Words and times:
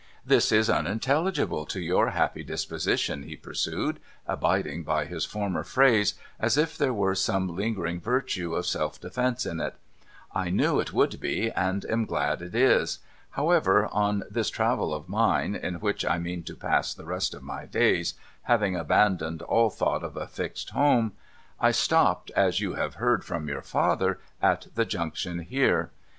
This 0.25 0.51
is 0.51 0.67
unintelligible 0.67 1.67
to 1.67 1.79
your 1.79 2.09
happy 2.09 2.43
dispos 2.43 2.87
ition,' 2.91 3.23
he 3.27 3.35
pursued, 3.37 3.99
abiding 4.25 4.81
by 4.83 5.05
his 5.05 5.25
former 5.25 5.63
phrase 5.63 6.15
as 6.39 6.57
if 6.57 6.75
there 6.75 6.91
were 6.91 7.13
some 7.13 7.55
lingering 7.55 7.99
virtue 8.01 8.55
of 8.55 8.65
self 8.65 8.99
defence 8.99 9.45
in 9.45 9.59
it.' 9.59 9.75
I 10.33 10.49
knew 10.49 10.79
it 10.79 10.91
would 10.91 11.19
be, 11.19 11.51
and 11.51 11.85
am 11.85 12.05
glad 12.05 12.41
it 12.41 12.55
is. 12.55 12.97
However, 13.37 13.85
on 13.91 14.23
this 14.27 14.49
travel 14.49 14.91
of 14.91 15.07
mine 15.07 15.53
(in 15.53 15.75
which 15.75 16.03
I 16.03 16.17
mean 16.17 16.41
to 16.45 16.55
pass 16.55 16.95
the 16.95 17.05
rest 17.05 17.35
of 17.35 17.43
my 17.43 17.67
days, 17.67 18.15
having 18.45 18.75
abandoned 18.75 19.43
all 19.43 19.69
thought 19.69 20.03
of 20.03 20.17
a 20.17 20.25
fixed 20.25 20.71
home), 20.71 21.11
I 21.59 21.69
stopped, 21.69 22.31
as 22.35 22.59
you 22.59 22.73
have 22.73 22.95
heard 22.95 23.23
from 23.23 23.47
your 23.47 23.61
father, 23.61 24.19
at 24.41 24.65
the 24.73 24.83
Junction 24.85 25.37
here. 25.47 25.91